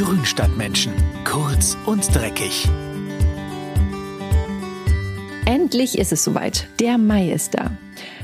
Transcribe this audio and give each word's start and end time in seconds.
Grünstadtmenschen. 0.00 0.94
Kurz 1.26 1.76
und 1.84 2.14
dreckig. 2.14 2.66
Endlich 5.44 5.98
ist 5.98 6.10
es 6.10 6.24
soweit. 6.24 6.68
Der 6.80 6.96
Mai 6.96 7.30
ist 7.30 7.52
da. 7.52 7.70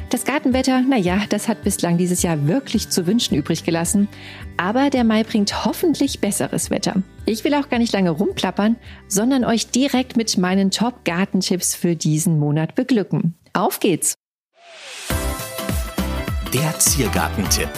Das 0.08 0.24
Gartenwetter, 0.24 0.80
naja, 0.80 1.20
das 1.28 1.48
hat 1.48 1.64
bislang 1.64 1.98
dieses 1.98 2.22
Jahr 2.22 2.46
wirklich 2.46 2.88
zu 2.88 3.06
wünschen 3.06 3.34
übrig 3.34 3.62
gelassen. 3.62 4.08
Aber 4.56 4.88
der 4.88 5.04
Mai 5.04 5.22
bringt 5.22 5.66
hoffentlich 5.66 6.20
besseres 6.20 6.70
Wetter. 6.70 7.02
Ich 7.26 7.44
will 7.44 7.52
auch 7.52 7.68
gar 7.68 7.78
nicht 7.78 7.92
lange 7.92 8.08
rumplappern, 8.08 8.77
sondern 9.06 9.44
euch 9.44 9.68
direkt 9.68 10.16
mit 10.16 10.38
meinen 10.38 10.70
Top-Gartentipps 10.70 11.74
für 11.74 11.94
diesen 11.94 12.38
Monat 12.38 12.74
beglücken. 12.74 13.34
Auf 13.52 13.80
geht's! 13.80 14.14
Der 16.54 16.78
Ziergartentipp. 16.78 17.68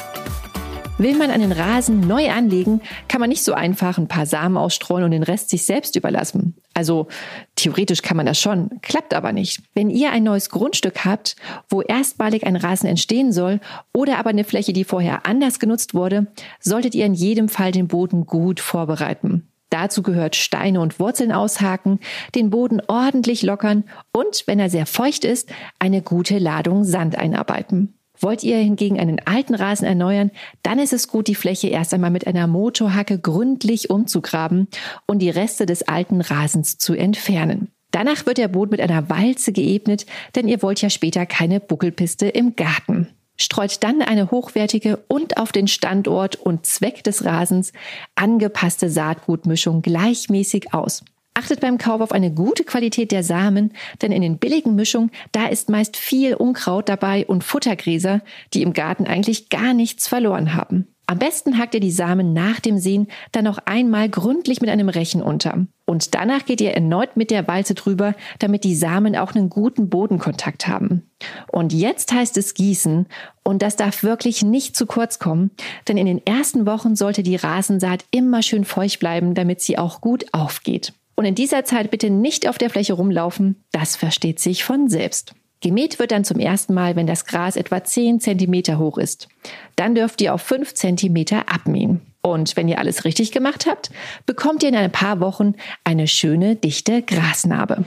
Will 0.98 1.16
man 1.16 1.30
einen 1.30 1.52
Rasen 1.52 2.00
neu 2.00 2.28
anlegen, 2.28 2.80
kann 3.06 3.20
man 3.20 3.28
nicht 3.28 3.44
so 3.44 3.54
einfach 3.54 3.98
ein 3.98 4.08
paar 4.08 4.26
Samen 4.26 4.56
ausstreuen 4.56 5.04
und 5.04 5.12
den 5.12 5.22
Rest 5.22 5.48
sich 5.48 5.64
selbst 5.64 5.94
überlassen. 5.94 6.56
Also 6.74 7.06
theoretisch 7.54 8.02
kann 8.02 8.16
man 8.16 8.26
das 8.26 8.40
schon, 8.40 8.80
klappt 8.82 9.14
aber 9.14 9.32
nicht. 9.32 9.62
Wenn 9.74 9.90
ihr 9.90 10.10
ein 10.10 10.24
neues 10.24 10.50
Grundstück 10.50 11.04
habt, 11.04 11.36
wo 11.68 11.82
erstmalig 11.82 12.44
ein 12.44 12.56
Rasen 12.56 12.88
entstehen 12.88 13.30
soll 13.30 13.60
oder 13.94 14.18
aber 14.18 14.30
eine 14.30 14.42
Fläche, 14.42 14.72
die 14.72 14.82
vorher 14.82 15.24
anders 15.24 15.60
genutzt 15.60 15.94
wurde, 15.94 16.26
solltet 16.58 16.96
ihr 16.96 17.06
in 17.06 17.14
jedem 17.14 17.48
Fall 17.48 17.70
den 17.70 17.86
Boden 17.86 18.26
gut 18.26 18.58
vorbereiten. 18.58 19.48
Dazu 19.70 20.02
gehört 20.02 20.34
Steine 20.34 20.80
und 20.80 20.98
Wurzeln 20.98 21.30
aushaken, 21.30 22.00
den 22.34 22.50
Boden 22.50 22.80
ordentlich 22.88 23.42
lockern 23.42 23.84
und, 24.12 24.44
wenn 24.46 24.58
er 24.58 24.70
sehr 24.70 24.86
feucht 24.86 25.24
ist, 25.24 25.48
eine 25.78 26.02
gute 26.02 26.38
Ladung 26.38 26.82
Sand 26.82 27.16
einarbeiten. 27.16 27.97
Wollt 28.20 28.42
ihr 28.42 28.56
hingegen 28.56 28.98
einen 28.98 29.20
alten 29.24 29.54
Rasen 29.54 29.86
erneuern, 29.86 30.30
dann 30.62 30.78
ist 30.78 30.92
es 30.92 31.08
gut, 31.08 31.28
die 31.28 31.34
Fläche 31.34 31.68
erst 31.68 31.94
einmal 31.94 32.10
mit 32.10 32.26
einer 32.26 32.46
Motorhacke 32.46 33.18
gründlich 33.18 33.90
umzugraben 33.90 34.68
und 35.06 35.20
die 35.20 35.30
Reste 35.30 35.66
des 35.66 35.86
alten 35.86 36.20
Rasens 36.20 36.78
zu 36.78 36.94
entfernen. 36.94 37.70
Danach 37.90 38.26
wird 38.26 38.38
der 38.38 38.48
Boden 38.48 38.72
mit 38.72 38.80
einer 38.80 39.08
Walze 39.08 39.52
geebnet, 39.52 40.04
denn 40.34 40.48
ihr 40.48 40.62
wollt 40.62 40.82
ja 40.82 40.90
später 40.90 41.26
keine 41.26 41.58
Buckelpiste 41.58 42.28
im 42.28 42.54
Garten. 42.54 43.08
Streut 43.40 43.82
dann 43.84 44.02
eine 44.02 44.30
hochwertige 44.30 44.98
und 45.08 45.36
auf 45.36 45.52
den 45.52 45.68
Standort 45.68 46.36
und 46.36 46.66
Zweck 46.66 47.04
des 47.04 47.24
Rasens 47.24 47.72
angepasste 48.16 48.90
Saatgutmischung 48.90 49.80
gleichmäßig 49.80 50.74
aus. 50.74 51.04
Achtet 51.38 51.60
beim 51.60 51.78
Kauf 51.78 52.00
auf 52.00 52.10
eine 52.10 52.32
gute 52.32 52.64
Qualität 52.64 53.12
der 53.12 53.22
Samen, 53.22 53.72
denn 54.02 54.10
in 54.10 54.22
den 54.22 54.38
billigen 54.38 54.74
Mischungen, 54.74 55.12
da 55.30 55.46
ist 55.46 55.68
meist 55.68 55.96
viel 55.96 56.34
Unkraut 56.34 56.88
dabei 56.88 57.24
und 57.26 57.44
Futtergräser, 57.44 58.22
die 58.54 58.62
im 58.62 58.72
Garten 58.72 59.06
eigentlich 59.06 59.48
gar 59.48 59.72
nichts 59.72 60.08
verloren 60.08 60.54
haben. 60.54 60.88
Am 61.06 61.20
besten 61.20 61.56
hackt 61.56 61.74
ihr 61.74 61.80
die 61.80 61.92
Samen 61.92 62.32
nach 62.32 62.58
dem 62.58 62.78
Sehen 62.78 63.06
dann 63.30 63.44
noch 63.44 63.58
einmal 63.66 64.08
gründlich 64.08 64.60
mit 64.60 64.68
einem 64.68 64.88
Rechen 64.88 65.22
unter. 65.22 65.64
Und 65.86 66.16
danach 66.16 66.44
geht 66.44 66.60
ihr 66.60 66.72
erneut 66.72 67.16
mit 67.16 67.30
der 67.30 67.46
Walze 67.46 67.74
drüber, 67.74 68.14
damit 68.40 68.64
die 68.64 68.74
Samen 68.74 69.14
auch 69.14 69.32
einen 69.32 69.48
guten 69.48 69.88
Bodenkontakt 69.88 70.66
haben. 70.66 71.08
Und 71.52 71.72
jetzt 71.72 72.12
heißt 72.12 72.36
es 72.36 72.54
gießen 72.54 73.06
und 73.44 73.62
das 73.62 73.76
darf 73.76 74.02
wirklich 74.02 74.42
nicht 74.42 74.74
zu 74.74 74.86
kurz 74.86 75.20
kommen, 75.20 75.52
denn 75.86 75.98
in 75.98 76.06
den 76.06 76.26
ersten 76.26 76.66
Wochen 76.66 76.96
sollte 76.96 77.22
die 77.22 77.36
Rasensaat 77.36 78.04
immer 78.10 78.42
schön 78.42 78.64
feucht 78.64 78.98
bleiben, 78.98 79.36
damit 79.36 79.60
sie 79.60 79.78
auch 79.78 80.00
gut 80.00 80.26
aufgeht. 80.32 80.94
Und 81.18 81.24
in 81.24 81.34
dieser 81.34 81.64
Zeit 81.64 81.90
bitte 81.90 82.10
nicht 82.10 82.48
auf 82.48 82.58
der 82.58 82.70
Fläche 82.70 82.92
rumlaufen, 82.92 83.64
das 83.72 83.96
versteht 83.96 84.38
sich 84.38 84.62
von 84.62 84.88
selbst. 84.88 85.34
Gemäht 85.60 85.98
wird 85.98 86.12
dann 86.12 86.22
zum 86.22 86.38
ersten 86.38 86.74
Mal, 86.74 86.94
wenn 86.94 87.08
das 87.08 87.26
Gras 87.26 87.56
etwa 87.56 87.82
10 87.82 88.20
cm 88.20 88.78
hoch 88.78 88.98
ist. 88.98 89.26
Dann 89.74 89.96
dürft 89.96 90.20
ihr 90.20 90.32
auf 90.32 90.42
5 90.42 90.74
cm 90.74 91.24
abmähen. 91.44 92.02
Und 92.20 92.56
wenn 92.56 92.68
ihr 92.68 92.78
alles 92.78 93.04
richtig 93.04 93.32
gemacht 93.32 93.66
habt, 93.68 93.90
bekommt 94.26 94.62
ihr 94.62 94.68
in 94.68 94.76
ein 94.76 94.92
paar 94.92 95.18
Wochen 95.18 95.54
eine 95.82 96.06
schöne, 96.06 96.54
dichte 96.54 97.02
Grasnarbe. 97.02 97.84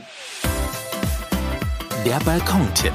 Der 2.05 2.19
Balkontipp. 2.25 2.91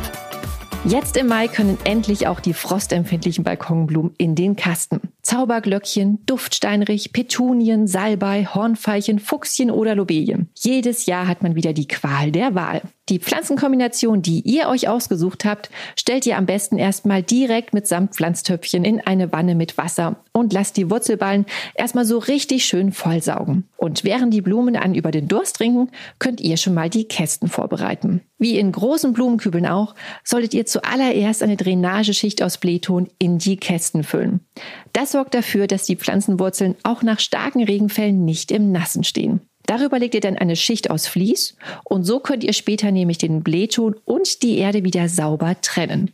Jetzt 0.88 1.16
im 1.16 1.26
Mai 1.26 1.48
können 1.48 1.78
endlich 1.82 2.28
auch 2.28 2.38
die 2.38 2.54
frostempfindlichen 2.54 3.42
Balkonblumen 3.42 4.14
in 4.18 4.36
den 4.36 4.54
Kasten. 4.54 5.00
Zauberglöckchen, 5.20 6.24
Duftsteinrich, 6.26 7.12
Petunien, 7.12 7.88
Salbei, 7.88 8.46
Hornfeilchen, 8.46 9.18
Fuchschen 9.18 9.72
oder 9.72 9.96
Lobelien. 9.96 10.48
Jedes 10.54 11.06
Jahr 11.06 11.26
hat 11.26 11.42
man 11.42 11.56
wieder 11.56 11.72
die 11.72 11.88
Qual 11.88 12.30
der 12.30 12.54
Wahl. 12.54 12.82
Die 13.08 13.20
Pflanzenkombination, 13.20 14.20
die 14.20 14.40
ihr 14.40 14.68
euch 14.68 14.88
ausgesucht 14.88 15.44
habt, 15.44 15.70
stellt 15.96 16.26
ihr 16.26 16.36
am 16.36 16.46
besten 16.46 16.76
erstmal 16.76 17.22
direkt 17.22 17.72
mit 17.72 17.86
Samtpflanztöpfchen 17.86 18.84
in 18.84 19.00
eine 19.00 19.30
Wanne 19.30 19.54
mit 19.54 19.78
Wasser 19.78 20.16
und 20.32 20.52
lasst 20.52 20.76
die 20.76 20.90
Wurzelballen 20.90 21.46
erstmal 21.76 22.04
so 22.04 22.18
richtig 22.18 22.64
schön 22.64 22.90
vollsaugen. 22.90 23.68
Und 23.76 24.02
während 24.02 24.34
die 24.34 24.40
Blumen 24.40 24.74
an 24.74 24.96
über 24.96 25.12
den 25.12 25.28
Durst 25.28 25.56
trinken, 25.56 25.92
könnt 26.18 26.40
ihr 26.40 26.56
schon 26.56 26.74
mal 26.74 26.90
die 26.90 27.06
Kästen 27.06 27.48
vorbereiten. 27.48 28.22
Wie 28.38 28.58
in 28.58 28.72
großen 28.72 29.12
Blumenkübeln 29.12 29.66
auch, 29.66 29.94
solltet 30.24 30.52
ihr 30.52 30.66
zuallererst 30.66 31.44
eine 31.44 31.56
Drainageschicht 31.56 32.42
aus 32.42 32.58
Blähton 32.58 33.08
in 33.20 33.38
die 33.38 33.56
Kästen 33.56 34.02
füllen. 34.02 34.40
Das 34.92 35.12
sorgt 35.12 35.34
dafür, 35.34 35.68
dass 35.68 35.86
die 35.86 35.96
Pflanzenwurzeln 35.96 36.74
auch 36.82 37.02
nach 37.04 37.20
starken 37.20 37.62
Regenfällen 37.62 38.24
nicht 38.24 38.50
im 38.50 38.72
Nassen 38.72 39.04
stehen. 39.04 39.42
Darüber 39.66 39.98
legt 39.98 40.14
ihr 40.14 40.20
dann 40.20 40.36
eine 40.36 40.56
Schicht 40.56 40.90
aus 40.90 41.06
Vlies 41.06 41.56
und 41.84 42.04
so 42.04 42.20
könnt 42.20 42.44
ihr 42.44 42.52
später 42.52 42.90
nämlich 42.90 43.18
den 43.18 43.42
Blähton 43.42 43.96
und 44.04 44.42
die 44.42 44.58
Erde 44.58 44.84
wieder 44.84 45.08
sauber 45.08 45.60
trennen. 45.60 46.12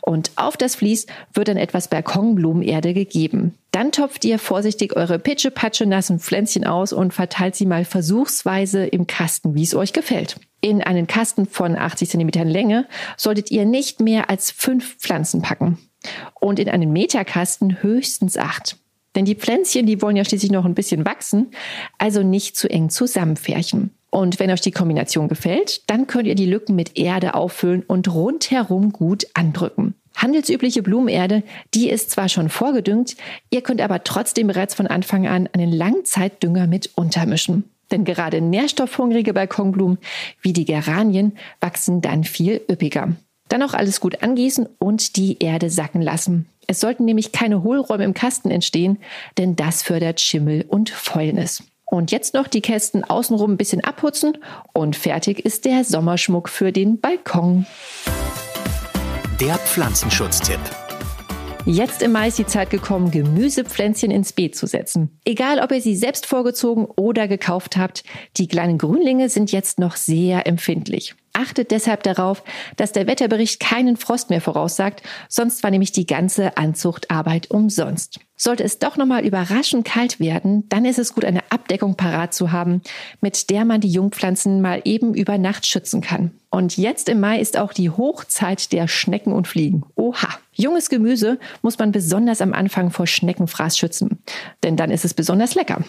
Und 0.00 0.32
auf 0.36 0.56
das 0.56 0.74
Vlies 0.74 1.06
wird 1.32 1.48
dann 1.48 1.56
etwas 1.56 1.88
Balkonblumenerde 1.88 2.94
gegeben. 2.94 3.54
Dann 3.70 3.92
topft 3.92 4.24
ihr 4.24 4.38
vorsichtig 4.38 4.96
eure 4.96 5.18
pitschepatsche 5.18 5.86
nassen 5.86 6.18
Pflänzchen 6.18 6.66
aus 6.66 6.92
und 6.92 7.14
verteilt 7.14 7.56
sie 7.56 7.66
mal 7.66 7.84
versuchsweise 7.84 8.84
im 8.84 9.06
Kasten, 9.06 9.54
wie 9.54 9.62
es 9.62 9.74
euch 9.74 9.92
gefällt. 9.92 10.36
In 10.60 10.82
einen 10.82 11.06
Kasten 11.06 11.46
von 11.46 11.76
80 11.76 12.10
cm 12.10 12.30
Länge 12.48 12.86
solltet 13.16 13.50
ihr 13.50 13.64
nicht 13.64 14.00
mehr 14.00 14.30
als 14.30 14.50
fünf 14.50 14.96
Pflanzen 14.98 15.42
packen. 15.42 15.78
Und 16.34 16.58
in 16.58 16.68
einen 16.68 16.92
Meterkasten 16.92 17.82
höchstens 17.82 18.36
acht. 18.36 18.76
Denn 19.14 19.24
die 19.24 19.34
Pflänzchen, 19.34 19.86
die 19.86 20.00
wollen 20.00 20.16
ja 20.16 20.24
schließlich 20.24 20.50
noch 20.50 20.64
ein 20.64 20.74
bisschen 20.74 21.04
wachsen, 21.04 21.50
also 21.98 22.22
nicht 22.22 22.56
zu 22.56 22.68
eng 22.70 22.88
zusammenfärchen. 22.88 23.90
Und 24.10 24.38
wenn 24.38 24.50
euch 24.50 24.60
die 24.60 24.72
Kombination 24.72 25.28
gefällt, 25.28 25.88
dann 25.88 26.06
könnt 26.06 26.26
ihr 26.26 26.34
die 26.34 26.46
Lücken 26.46 26.76
mit 26.76 26.98
Erde 26.98 27.34
auffüllen 27.34 27.82
und 27.82 28.12
rundherum 28.12 28.92
gut 28.92 29.26
andrücken. 29.34 29.94
Handelsübliche 30.14 30.82
Blumenerde, 30.82 31.42
die 31.72 31.88
ist 31.88 32.10
zwar 32.10 32.28
schon 32.28 32.50
vorgedüngt, 32.50 33.16
ihr 33.50 33.62
könnt 33.62 33.80
aber 33.80 34.04
trotzdem 34.04 34.46
bereits 34.46 34.74
von 34.74 34.86
Anfang 34.86 35.26
an 35.26 35.48
einen 35.52 35.72
Langzeitdünger 35.72 36.66
mit 36.66 36.90
untermischen. 36.94 37.64
Denn 37.90 38.04
gerade 38.04 38.40
nährstoffhungrige 38.40 39.34
Balkonblumen 39.34 39.98
wie 40.40 40.52
die 40.52 40.64
Geranien 40.64 41.32
wachsen 41.60 42.00
dann 42.00 42.24
viel 42.24 42.60
üppiger. 42.70 43.14
Dann 43.48 43.62
auch 43.62 43.74
alles 43.74 44.00
gut 44.00 44.22
angießen 44.22 44.66
und 44.78 45.16
die 45.16 45.38
Erde 45.38 45.70
sacken 45.70 46.00
lassen. 46.00 46.46
Es 46.66 46.80
sollten 46.80 47.04
nämlich 47.04 47.32
keine 47.32 47.62
Hohlräume 47.62 48.04
im 48.04 48.14
Kasten 48.14 48.50
entstehen, 48.50 48.98
denn 49.38 49.56
das 49.56 49.82
fördert 49.82 50.20
Schimmel 50.20 50.64
und 50.68 50.90
Fäulnis. 50.90 51.62
Und 51.84 52.10
jetzt 52.10 52.32
noch 52.32 52.48
die 52.48 52.62
Kästen 52.62 53.04
außenrum 53.04 53.52
ein 53.52 53.56
bisschen 53.58 53.84
abputzen 53.84 54.38
und 54.72 54.96
fertig 54.96 55.44
ist 55.44 55.66
der 55.66 55.84
Sommerschmuck 55.84 56.48
für 56.48 56.72
den 56.72 57.00
Balkon. 57.00 57.66
Der 59.40 59.56
Pflanzenschutztipp. 59.56 60.60
Jetzt 61.64 62.02
im 62.02 62.12
Mai 62.12 62.28
ist 62.28 62.38
die 62.38 62.46
Zeit 62.46 62.70
gekommen, 62.70 63.12
Gemüsepflänzchen 63.12 64.10
ins 64.10 64.32
Beet 64.32 64.56
zu 64.56 64.66
setzen. 64.66 65.20
Egal, 65.24 65.60
ob 65.60 65.70
ihr 65.70 65.80
sie 65.80 65.94
selbst 65.94 66.26
vorgezogen 66.26 66.86
oder 66.86 67.28
gekauft 67.28 67.76
habt, 67.76 68.02
die 68.36 68.48
kleinen 68.48 68.78
Grünlinge 68.78 69.28
sind 69.28 69.52
jetzt 69.52 69.78
noch 69.78 69.94
sehr 69.94 70.46
empfindlich. 70.46 71.14
Achtet 71.34 71.70
deshalb 71.70 72.02
darauf, 72.02 72.42
dass 72.76 72.92
der 72.92 73.06
Wetterbericht 73.06 73.58
keinen 73.58 73.96
Frost 73.96 74.28
mehr 74.28 74.42
voraussagt, 74.42 75.02
sonst 75.28 75.62
war 75.62 75.70
nämlich 75.70 75.92
die 75.92 76.06
ganze 76.06 76.56
Anzuchtarbeit 76.58 77.50
umsonst. 77.50 78.20
Sollte 78.36 78.64
es 78.64 78.78
doch 78.78 78.96
nochmal 78.96 79.24
überraschend 79.24 79.86
kalt 79.86 80.20
werden, 80.20 80.68
dann 80.68 80.84
ist 80.84 80.98
es 80.98 81.14
gut, 81.14 81.24
eine 81.24 81.40
Abdeckung 81.50 81.96
parat 81.96 82.34
zu 82.34 82.52
haben, 82.52 82.82
mit 83.20 83.50
der 83.50 83.64
man 83.64 83.80
die 83.80 83.90
Jungpflanzen 83.90 84.60
mal 84.60 84.82
eben 84.84 85.14
über 85.14 85.38
Nacht 85.38 85.66
schützen 85.66 86.00
kann. 86.00 86.32
Und 86.50 86.76
jetzt 86.76 87.08
im 87.08 87.20
Mai 87.20 87.40
ist 87.40 87.56
auch 87.56 87.72
die 87.72 87.88
Hochzeit 87.88 88.72
der 88.72 88.88
Schnecken 88.88 89.32
und 89.32 89.48
Fliegen. 89.48 89.84
Oha! 89.94 90.28
Junges 90.54 90.90
Gemüse 90.90 91.38
muss 91.62 91.78
man 91.78 91.92
besonders 91.92 92.42
am 92.42 92.52
Anfang 92.52 92.90
vor 92.90 93.06
Schneckenfraß 93.06 93.78
schützen, 93.78 94.18
denn 94.62 94.76
dann 94.76 94.90
ist 94.90 95.06
es 95.06 95.14
besonders 95.14 95.54
lecker. 95.54 95.82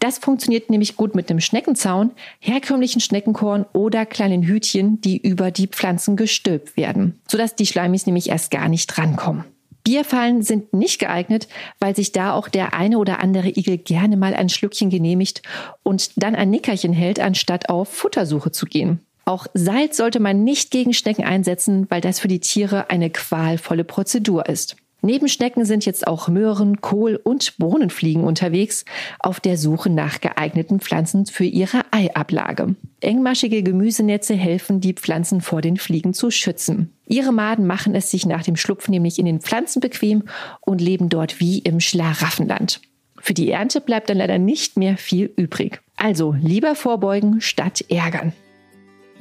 Das 0.00 0.18
funktioniert 0.18 0.70
nämlich 0.70 0.96
gut 0.96 1.14
mit 1.14 1.30
einem 1.30 1.40
Schneckenzaun, 1.40 2.10
herkömmlichen 2.40 3.00
Schneckenkorn 3.00 3.66
oder 3.72 4.06
kleinen 4.06 4.42
Hütchen, 4.42 5.00
die 5.00 5.16
über 5.16 5.50
die 5.50 5.68
Pflanzen 5.68 6.16
gestülpt 6.16 6.76
werden, 6.76 7.20
sodass 7.28 7.54
die 7.54 7.66
Schleimis 7.66 8.06
nämlich 8.06 8.28
erst 8.28 8.50
gar 8.50 8.68
nicht 8.68 8.96
rankommen. 8.98 9.44
Bierfallen 9.84 10.42
sind 10.42 10.72
nicht 10.72 11.00
geeignet, 11.00 11.48
weil 11.80 11.96
sich 11.96 12.12
da 12.12 12.34
auch 12.34 12.48
der 12.48 12.72
eine 12.74 12.98
oder 12.98 13.20
andere 13.20 13.48
Igel 13.48 13.78
gerne 13.78 14.16
mal 14.16 14.34
ein 14.34 14.48
Schlückchen 14.48 14.90
genehmigt 14.90 15.42
und 15.82 16.22
dann 16.22 16.34
ein 16.34 16.50
Nickerchen 16.50 16.92
hält, 16.92 17.18
anstatt 17.18 17.68
auf 17.68 17.88
Futtersuche 17.88 18.52
zu 18.52 18.66
gehen. 18.66 19.00
Auch 19.24 19.46
Salz 19.54 19.96
sollte 19.96 20.20
man 20.20 20.44
nicht 20.44 20.70
gegen 20.70 20.92
Schnecken 20.94 21.24
einsetzen, 21.24 21.86
weil 21.90 22.00
das 22.00 22.18
für 22.18 22.28
die 22.28 22.40
Tiere 22.40 22.90
eine 22.90 23.10
qualvolle 23.10 23.84
Prozedur 23.84 24.48
ist. 24.48 24.76
Neben 25.04 25.26
Schnecken 25.26 25.64
sind 25.64 25.84
jetzt 25.84 26.06
auch 26.06 26.28
Möhren, 26.28 26.80
Kohl 26.80 27.20
und 27.22 27.58
Bohnenfliegen 27.58 28.22
unterwegs 28.22 28.84
auf 29.18 29.40
der 29.40 29.56
Suche 29.58 29.90
nach 29.90 30.20
geeigneten 30.20 30.78
Pflanzen 30.78 31.26
für 31.26 31.44
ihre 31.44 31.82
Eiablage. 31.90 32.76
Engmaschige 33.00 33.64
Gemüsenetze 33.64 34.34
helfen, 34.34 34.80
die 34.80 34.94
Pflanzen 34.94 35.40
vor 35.40 35.60
den 35.60 35.76
Fliegen 35.76 36.14
zu 36.14 36.30
schützen. 36.30 36.92
Ihre 37.04 37.32
Maden 37.32 37.66
machen 37.66 37.96
es 37.96 38.12
sich 38.12 38.26
nach 38.26 38.44
dem 38.44 38.54
Schlupfen 38.54 38.92
nämlich 38.92 39.18
in 39.18 39.26
den 39.26 39.40
Pflanzen 39.40 39.80
bequem 39.80 40.22
und 40.60 40.80
leben 40.80 41.08
dort 41.08 41.40
wie 41.40 41.58
im 41.58 41.80
Schlaraffenland. 41.80 42.80
Für 43.18 43.34
die 43.34 43.50
Ernte 43.50 43.80
bleibt 43.80 44.08
dann 44.08 44.18
leider 44.18 44.38
nicht 44.38 44.76
mehr 44.76 44.96
viel 44.96 45.32
übrig. 45.36 45.80
Also 45.96 46.36
lieber 46.40 46.76
vorbeugen 46.76 47.40
statt 47.40 47.84
ärgern. 47.88 48.32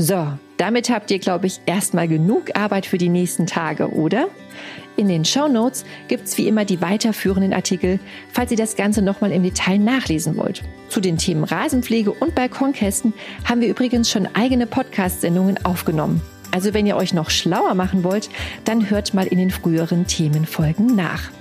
So, 0.02 0.30
damit 0.58 0.90
habt 0.90 1.12
ihr, 1.12 1.20
glaube 1.20 1.46
ich, 1.46 1.62
erstmal 1.68 2.08
genug 2.08 2.58
Arbeit 2.58 2.88
für 2.88 2.98
die 2.98 3.08
nächsten 3.08 3.46
Tage, 3.46 3.88
oder? 3.94 4.30
In 4.98 5.08
den 5.08 5.24
Show 5.24 5.48
Notes 5.48 5.86
gibt's 6.08 6.40
wie 6.40 6.48
immer 6.48 6.66
die 6.66 6.82
weiterführenden 6.82 7.54
Artikel, 7.54 8.00
falls 8.34 8.50
ihr 8.50 8.58
das 8.58 8.76
Ganze 8.76 9.04
nochmal 9.04 9.32
im 9.32 9.44
Detail 9.44 9.78
nachlesen 9.78 10.38
wollt. 10.38 10.64
Zu 10.90 11.02
den 11.02 11.18
Themen 11.18 11.44
Rasenpflege 11.44 12.12
und 12.14 12.34
Balkonkästen 12.34 13.14
haben 13.46 13.62
wir 13.62 13.68
übrigens 13.68 14.10
schon 14.10 14.28
eigene 14.34 14.66
Podcast-Sendungen 14.66 15.64
aufgenommen. 15.64 16.20
Also 16.52 16.74
wenn 16.74 16.86
ihr 16.86 16.98
euch 16.98 17.14
noch 17.14 17.30
schlauer 17.30 17.74
machen 17.74 18.04
wollt, 18.04 18.30
dann 18.66 18.90
hört 18.90 19.14
mal 19.14 19.28
in 19.28 19.38
den 19.38 19.52
früheren 19.52 20.06
Themenfolgen 20.06 20.96
nach. 20.96 21.32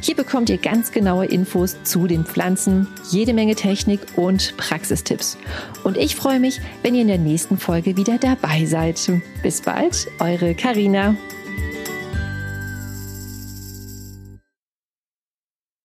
Hier 0.00 0.16
bekommt 0.16 0.50
ihr 0.50 0.58
ganz 0.58 0.92
genaue 0.92 1.26
Infos 1.26 1.76
zu 1.84 2.06
den 2.06 2.24
Pflanzen, 2.24 2.88
jede 3.10 3.32
Menge 3.32 3.54
Technik 3.54 4.00
und 4.16 4.56
Praxistipps. 4.56 5.36
Und 5.84 5.96
ich 5.96 6.16
freue 6.16 6.40
mich, 6.40 6.60
wenn 6.82 6.94
ihr 6.94 7.02
in 7.02 7.08
der 7.08 7.18
nächsten 7.18 7.58
Folge 7.58 7.96
wieder 7.96 8.18
dabei 8.18 8.64
seid. 8.64 9.00
Bis 9.42 9.60
bald, 9.60 10.08
eure 10.18 10.54
Karina. 10.54 11.14